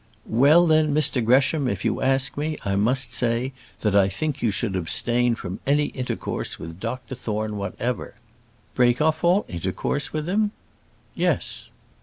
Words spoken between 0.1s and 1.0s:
"Well, then,